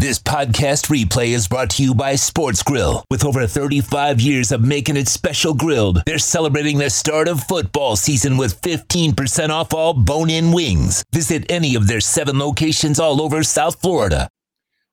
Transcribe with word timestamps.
This 0.00 0.18
podcast 0.18 0.86
replay 0.86 1.34
is 1.34 1.46
brought 1.46 1.68
to 1.72 1.82
you 1.82 1.94
by 1.94 2.14
Sports 2.14 2.62
Grill. 2.62 3.04
With 3.10 3.22
over 3.22 3.46
35 3.46 4.18
years 4.18 4.50
of 4.50 4.64
making 4.64 4.96
it 4.96 5.08
special 5.08 5.52
grilled, 5.52 6.02
they're 6.06 6.16
celebrating 6.16 6.78
the 6.78 6.88
start 6.88 7.28
of 7.28 7.44
football 7.44 7.96
season 7.96 8.38
with 8.38 8.62
15% 8.62 9.50
off 9.50 9.74
all 9.74 9.92
bone 9.92 10.30
in 10.30 10.52
wings. 10.52 11.04
Visit 11.12 11.44
any 11.52 11.74
of 11.74 11.86
their 11.86 12.00
seven 12.00 12.38
locations 12.38 12.98
all 12.98 13.20
over 13.20 13.42
South 13.42 13.78
Florida. 13.82 14.30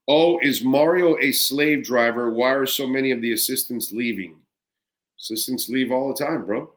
Oh, 0.09 0.39
is 0.41 0.61
Mario 0.61 1.17
a 1.21 1.31
slave 1.31 1.85
driver? 1.85 2.29
Why 2.29 2.51
are 2.51 2.65
so 2.65 2.85
many 2.85 3.11
of 3.11 3.21
the 3.21 3.31
assistants 3.31 3.93
leaving? 3.93 4.35
Assistants 5.21 5.69
leave 5.69 5.89
all 5.89 6.09
the 6.09 6.21
time, 6.21 6.45
bro. 6.45 6.69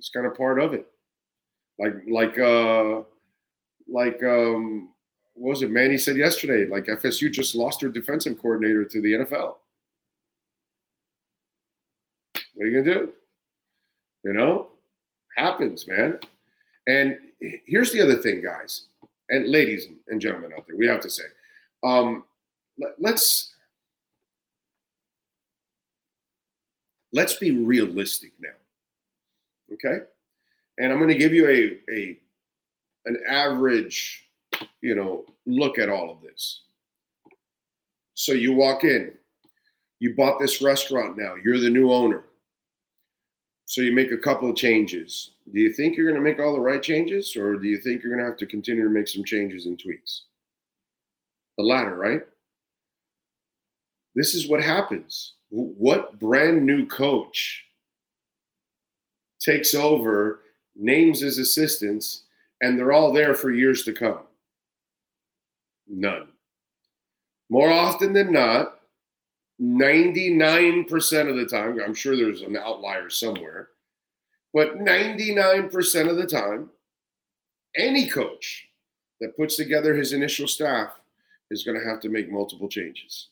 It's 0.00 0.10
kind 0.10 0.26
of 0.26 0.34
part 0.34 0.58
of 0.60 0.74
it. 0.74 0.84
Like, 1.78 1.94
like, 2.10 2.40
uh, 2.40 3.02
like, 3.86 4.20
um, 4.24 4.88
what 5.38 5.50
was 5.50 5.62
it? 5.62 5.70
Manny 5.70 5.96
said 5.96 6.16
yesterday, 6.16 6.66
like 6.68 6.86
FSU 6.86 7.30
just 7.30 7.54
lost 7.54 7.80
their 7.80 7.90
defensive 7.90 8.40
coordinator 8.40 8.84
to 8.84 9.00
the 9.00 9.12
NFL. 9.12 9.54
What 12.54 12.64
are 12.64 12.66
you 12.66 12.82
gonna 12.82 12.94
do? 12.94 13.12
You 14.24 14.32
know, 14.32 14.68
happens, 15.36 15.86
man. 15.86 16.18
And 16.88 17.18
here's 17.66 17.92
the 17.92 18.00
other 18.00 18.16
thing, 18.16 18.42
guys, 18.42 18.86
and 19.28 19.48
ladies 19.48 19.86
and 20.08 20.20
gentlemen 20.20 20.52
out 20.56 20.66
there, 20.66 20.76
we 20.76 20.88
have 20.88 21.00
to 21.00 21.10
say, 21.10 21.24
um, 21.84 22.24
let, 22.78 23.14
us 23.14 23.54
let's 27.12 27.34
be 27.34 27.52
realistic 27.52 28.32
now, 28.40 29.74
okay? 29.74 30.04
And 30.78 30.92
I'm 30.92 30.98
going 30.98 31.10
to 31.10 31.14
give 31.14 31.32
you 31.32 31.46
a 31.48 31.92
a 31.94 32.18
an 33.06 33.18
average 33.28 34.27
you 34.80 34.94
know, 34.94 35.24
look 35.46 35.78
at 35.78 35.88
all 35.88 36.10
of 36.10 36.20
this. 36.22 36.62
So 38.14 38.32
you 38.32 38.52
walk 38.52 38.84
in, 38.84 39.12
you 40.00 40.14
bought 40.16 40.40
this 40.40 40.60
restaurant 40.60 41.16
now, 41.16 41.34
you're 41.42 41.58
the 41.58 41.70
new 41.70 41.92
owner. 41.92 42.24
So 43.66 43.82
you 43.82 43.92
make 43.92 44.12
a 44.12 44.18
couple 44.18 44.48
of 44.48 44.56
changes. 44.56 45.32
Do 45.52 45.60
you 45.60 45.72
think 45.72 45.96
you're 45.96 46.10
going 46.10 46.22
to 46.22 46.26
make 46.26 46.40
all 46.40 46.54
the 46.54 46.60
right 46.60 46.82
changes, 46.82 47.36
or 47.36 47.56
do 47.56 47.68
you 47.68 47.78
think 47.78 48.02
you're 48.02 48.10
going 48.10 48.24
to 48.24 48.28
have 48.28 48.38
to 48.38 48.46
continue 48.46 48.82
to 48.82 48.90
make 48.90 49.08
some 49.08 49.24
changes 49.24 49.66
and 49.66 49.78
tweaks? 49.78 50.24
The 51.58 51.64
latter, 51.64 51.94
right? 51.94 52.22
This 54.14 54.34
is 54.34 54.48
what 54.48 54.62
happens. 54.62 55.34
What 55.50 56.18
brand 56.18 56.64
new 56.64 56.86
coach 56.86 57.64
takes 59.40 59.74
over, 59.74 60.40
names 60.74 61.20
his 61.20 61.38
assistants, 61.38 62.24
and 62.62 62.78
they're 62.78 62.92
all 62.92 63.12
there 63.12 63.34
for 63.34 63.50
years 63.50 63.84
to 63.84 63.92
come? 63.92 64.20
None. 65.88 66.28
More 67.50 67.70
often 67.70 68.12
than 68.12 68.32
not, 68.32 68.80
99% 69.60 71.28
of 71.28 71.36
the 71.36 71.46
time, 71.46 71.80
I'm 71.84 71.94
sure 71.94 72.16
there's 72.16 72.42
an 72.42 72.56
outlier 72.56 73.10
somewhere, 73.10 73.70
but 74.54 74.78
99% 74.78 76.08
of 76.08 76.16
the 76.16 76.26
time, 76.26 76.70
any 77.76 78.08
coach 78.08 78.68
that 79.20 79.36
puts 79.36 79.56
together 79.56 79.94
his 79.94 80.12
initial 80.12 80.46
staff 80.46 81.00
is 81.50 81.64
going 81.64 81.78
to 81.78 81.86
have 81.86 82.00
to 82.00 82.08
make 82.08 82.30
multiple 82.30 82.68
changes. 82.68 83.28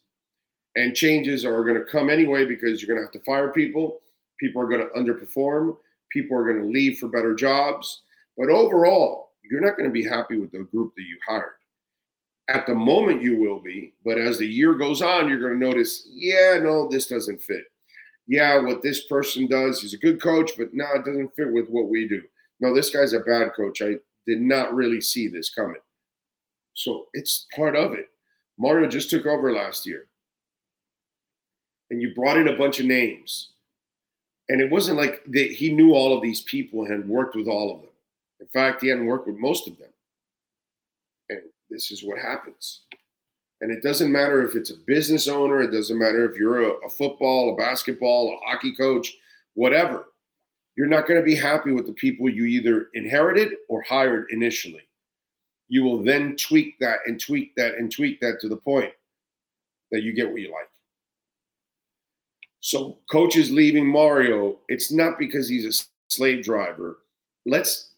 And 0.75 0.95
changes 0.95 1.45
are 1.45 1.65
going 1.65 1.79
to 1.79 1.91
come 1.91 2.11
anyway 2.11 2.45
because 2.45 2.83
you're 2.83 2.95
going 2.95 3.01
to 3.01 3.07
have 3.07 3.23
to 3.23 3.25
fire 3.25 3.53
people. 3.53 4.01
People 4.39 4.61
are 4.61 4.69
going 4.69 4.83
to 4.83 4.95
underperform. 4.99 5.77
People 6.11 6.37
are 6.37 6.45
going 6.45 6.61
to 6.61 6.69
leave 6.69 6.99
for 6.99 7.09
better 7.09 7.35
jobs. 7.35 8.03
But 8.37 8.51
overall, 8.51 9.31
you're 9.51 9.61
not 9.61 9.77
going 9.77 9.89
to 9.89 9.93
be 9.93 10.05
happy 10.05 10.39
with 10.39 10.53
the 10.53 10.65
group 10.65 10.95
that 10.97 11.03
you 11.03 11.19
hired. 11.27 11.56
At 12.49 12.67
the 12.67 12.75
moment, 12.75 13.23
you 13.23 13.41
will 13.41 13.59
be, 13.59 13.93
but 14.05 14.19
as 14.19 14.39
the 14.39 14.47
year 14.47 14.75
goes 14.75 15.03
on, 15.03 15.29
you're 15.29 15.41
going 15.41 15.59
to 15.59 15.67
notice, 15.67 16.07
yeah, 16.09 16.59
no, 16.63 16.89
this 16.89 17.07
doesn't 17.07 17.43
fit. 17.43 17.65
Yeah, 18.29 18.61
what 18.61 18.83
this 18.83 19.05
person 19.07 19.47
does, 19.47 19.81
he's 19.81 19.95
a 19.95 19.99
good 19.99 20.21
coach, 20.21 20.53
but 20.57 20.73
no, 20.73 20.85
it 20.95 21.05
doesn't 21.05 21.35
fit 21.35 21.53
with 21.53 21.69
what 21.69 21.89
we 21.89 22.07
do. 22.07 22.23
No, 22.61 22.75
this 22.75 22.91
guy's 22.91 23.13
a 23.13 23.21
bad 23.21 23.51
coach. 23.57 23.83
I 23.83 23.97
did 24.27 24.41
not 24.41 24.75
really 24.75 25.01
see 25.01 25.29
this 25.29 25.51
coming. 25.51 25.81
So 26.75 27.07
it's 27.15 27.47
part 27.55 27.75
of 27.75 27.95
it. 27.95 28.11
Mario 28.59 28.89
just 28.89 29.11
took 29.11 29.27
over 29.27 29.53
last 29.53 29.87
year. 29.87 30.07
And 31.91 32.01
you 32.03 32.15
brought 32.15 32.37
in 32.37 32.49
a 32.49 32.57
bunch 32.57 32.81
of 32.81 32.87
names. 32.87 33.51
And 34.49 34.61
it 34.61 34.71
wasn't 34.71 34.99
like 34.99 35.23
that 35.29 35.51
he 35.51 35.73
knew 35.73 35.95
all 35.95 36.17
of 36.17 36.23
these 36.23 36.43
people 36.43 36.85
and 36.85 37.09
worked 37.09 37.35
with 37.35 37.49
all 37.49 37.75
of 37.75 37.81
them. 37.81 37.91
In 38.41 38.47
fact, 38.49 38.83
he 38.83 38.89
hadn't 38.89 39.07
worked 39.07 39.27
with 39.27 39.37
most 39.37 39.67
of 39.67 39.79
them. 39.79 39.89
And 41.29 41.41
this 41.77 41.91
is 41.91 42.03
what 42.03 42.19
happens. 42.19 42.81
And 43.61 43.71
it 43.71 43.83
doesn't 43.83 44.11
matter 44.11 44.47
if 44.47 44.55
it's 44.55 44.71
a 44.71 44.79
business 44.87 45.29
owner, 45.29 45.61
it 45.61 45.71
doesn't 45.71 45.99
matter 45.99 46.31
if 46.31 46.39
you're 46.39 46.63
a, 46.63 46.87
a 46.87 46.89
football, 46.89 47.53
a 47.53 47.57
basketball, 47.57 48.33
a 48.33 48.47
hockey 48.47 48.75
coach, 48.75 49.15
whatever. 49.55 50.07
You're 50.75 50.87
not 50.87 51.07
going 51.07 51.21
to 51.21 51.25
be 51.25 51.35
happy 51.35 51.73
with 51.73 51.87
the 51.87 51.93
people 51.93 52.31
you 52.31 52.45
either 52.45 52.89
inherited 52.95 53.53
or 53.69 53.83
hired 53.83 54.27
initially. 54.31 54.89
You 55.69 55.85
will 55.85 56.03
then 56.03 56.37
tweak 56.37 56.79
that 56.81 57.01
and 57.07 57.21
tweak 57.21 57.55
that 57.57 57.75
and 57.75 57.93
tweak 57.93 58.21
that 58.21 58.41
to 58.41 58.49
the 58.49 58.57
point 58.57 58.93
that 59.91 60.03
you 60.03 60.15
get 60.15 60.31
what 60.31 60.41
you 60.41 60.51
like. 60.53 60.69
So, 62.61 62.99
coaches 63.11 63.51
leaving 63.51 63.87
Mario, 63.87 64.59
it's 64.69 64.91
not 64.91 65.19
because 65.19 65.49
he's 65.49 65.67
a 65.67 65.85
slave 66.09 66.43
driver. 66.43 66.99
Let's 67.45 67.91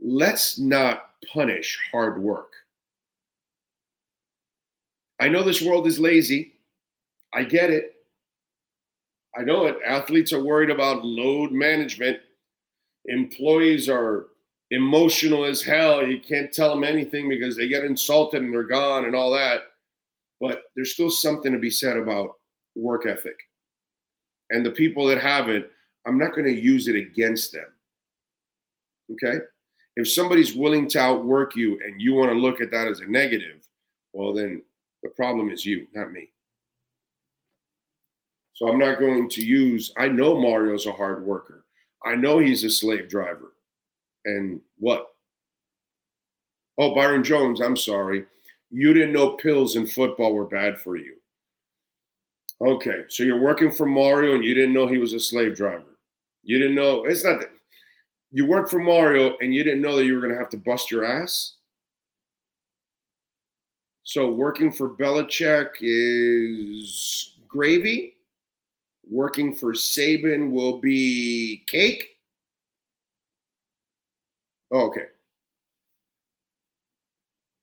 let's 0.00 0.58
not 0.58 1.10
punish 1.32 1.78
hard 1.92 2.22
work. 2.22 2.52
I 5.20 5.28
know 5.28 5.42
this 5.42 5.62
world 5.62 5.86
is 5.86 5.98
lazy. 5.98 6.52
I 7.34 7.44
get 7.44 7.70
it. 7.70 7.94
I 9.36 9.42
know 9.42 9.66
it. 9.66 9.76
Athletes 9.84 10.32
are 10.32 10.42
worried 10.42 10.70
about 10.70 11.04
load 11.04 11.52
management. 11.52 12.18
Employees 13.06 13.88
are 13.88 14.26
emotional 14.70 15.44
as 15.44 15.62
hell. 15.62 16.06
You 16.06 16.20
can't 16.20 16.52
tell 16.52 16.70
them 16.70 16.84
anything 16.84 17.28
because 17.28 17.56
they 17.56 17.68
get 17.68 17.84
insulted 17.84 18.42
and 18.42 18.52
they're 18.52 18.62
gone 18.64 19.04
and 19.04 19.14
all 19.14 19.32
that. 19.32 19.62
But 20.40 20.62
there's 20.74 20.92
still 20.92 21.10
something 21.10 21.52
to 21.52 21.58
be 21.58 21.70
said 21.70 21.96
about 21.96 22.34
work 22.76 23.06
ethic. 23.06 23.36
And 24.50 24.64
the 24.64 24.70
people 24.70 25.06
that 25.06 25.20
have 25.20 25.48
it, 25.48 25.70
I'm 26.06 26.18
not 26.18 26.34
going 26.34 26.46
to 26.46 26.60
use 26.60 26.88
it 26.88 26.96
against 26.96 27.52
them. 27.52 27.66
Okay? 29.12 29.38
If 29.96 30.10
somebody's 30.10 30.54
willing 30.54 30.88
to 30.90 31.00
outwork 31.00 31.56
you 31.56 31.80
and 31.84 32.00
you 32.00 32.14
want 32.14 32.30
to 32.30 32.38
look 32.38 32.60
at 32.60 32.70
that 32.70 32.86
as 32.86 33.00
a 33.00 33.06
negative, 33.06 33.66
well, 34.12 34.32
then 34.32 34.62
the 35.02 35.10
problem 35.10 35.50
is 35.50 35.64
you, 35.64 35.86
not 35.94 36.12
me. 36.12 36.30
So 38.54 38.68
I'm 38.68 38.78
not 38.78 38.98
going 38.98 39.28
to 39.28 39.44
use, 39.44 39.92
I 39.96 40.08
know 40.08 40.40
Mario's 40.40 40.86
a 40.86 40.92
hard 40.92 41.24
worker. 41.24 41.64
I 42.04 42.16
know 42.16 42.38
he's 42.38 42.64
a 42.64 42.70
slave 42.70 43.08
driver. 43.08 43.52
And 44.24 44.60
what? 44.78 45.06
Oh, 46.76 46.94
Byron 46.94 47.22
Jones, 47.22 47.60
I'm 47.60 47.76
sorry. 47.76 48.24
You 48.70 48.92
didn't 48.92 49.12
know 49.12 49.36
pills 49.36 49.76
in 49.76 49.86
football 49.86 50.34
were 50.34 50.46
bad 50.46 50.78
for 50.80 50.96
you. 50.96 51.14
Okay, 52.60 53.04
so 53.08 53.22
you're 53.22 53.40
working 53.40 53.70
for 53.70 53.86
Mario 53.86 54.34
and 54.34 54.44
you 54.44 54.54
didn't 54.54 54.72
know 54.74 54.88
he 54.88 54.98
was 54.98 55.12
a 55.12 55.20
slave 55.20 55.56
driver. 55.56 55.98
You 56.42 56.58
didn't 56.58 56.74
know, 56.74 57.04
it's 57.04 57.24
not 57.24 57.38
that. 57.40 57.50
You 58.32 58.44
work 58.46 58.68
for 58.68 58.80
Mario 58.80 59.36
and 59.40 59.54
you 59.54 59.62
didn't 59.62 59.80
know 59.80 59.96
that 59.96 60.04
you 60.04 60.14
were 60.14 60.20
going 60.20 60.32
to 60.32 60.38
have 60.38 60.50
to 60.50 60.56
bust 60.56 60.90
your 60.90 61.04
ass. 61.04 61.54
So 64.08 64.30
working 64.30 64.72
for 64.72 64.88
Belichick 64.88 65.72
is 65.82 67.34
gravy. 67.46 68.14
Working 69.06 69.54
for 69.54 69.74
Saban 69.74 70.50
will 70.50 70.78
be 70.78 71.62
cake. 71.66 72.16
Oh, 74.72 74.86
okay. 74.86 75.08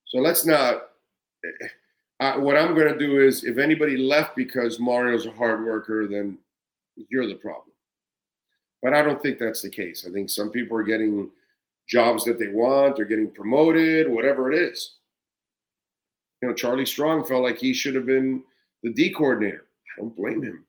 So 0.05 0.19
let's 0.19 0.45
not. 0.45 0.89
What 2.19 2.57
I'm 2.57 2.75
going 2.75 2.93
to 2.93 2.99
do 2.99 3.21
is, 3.21 3.43
if 3.43 3.57
anybody 3.57 3.97
left 3.97 4.35
because 4.35 4.79
Mario's 4.79 5.25
a 5.25 5.31
hard 5.31 5.65
worker, 5.65 6.07
then 6.07 6.37
you're 7.09 7.25
the 7.25 7.33
problem. 7.33 7.73
But 8.83 8.93
I 8.93 9.01
don't 9.01 9.19
think 9.19 9.39
that's 9.39 9.63
the 9.63 9.69
case. 9.71 10.05
I 10.07 10.11
think 10.11 10.29
some 10.29 10.51
people 10.51 10.77
are 10.77 10.83
getting 10.83 11.27
jobs 11.89 12.23
that 12.25 12.37
they 12.37 12.49
want, 12.49 12.97
they're 12.97 13.05
getting 13.05 13.31
promoted, 13.31 14.07
whatever 14.07 14.51
it 14.51 14.59
is 14.59 14.91
you 16.45 16.51
know, 16.51 16.55
Charlie 16.55 16.85
Strong 16.85 17.25
felt 17.25 17.41
like 17.41 17.57
he 17.57 17.73
should 17.73 17.95
have 17.95 18.05
been 18.05 18.43
the 18.83 18.93
D 18.93 19.11
coordinator. 19.11 19.65
I 19.97 20.01
don't 20.01 20.15
blame 20.15 20.43
him. 20.43 20.63